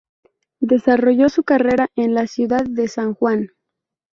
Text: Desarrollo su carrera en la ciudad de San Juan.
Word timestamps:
Desarrollo 0.61 1.29
su 1.29 1.43
carrera 1.43 1.91
en 1.95 2.15
la 2.15 2.25
ciudad 2.25 2.63
de 2.67 2.87
San 2.87 3.13
Juan. 3.13 3.49